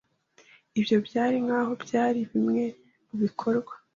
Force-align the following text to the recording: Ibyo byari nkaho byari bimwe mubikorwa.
Ibyo 0.79 0.97
byari 1.07 1.37
nkaho 1.45 1.71
byari 1.83 2.19
bimwe 2.31 2.63
mubikorwa. 3.07 3.73